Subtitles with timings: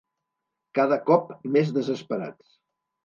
[0.79, 2.57] Cada cop més desesperats.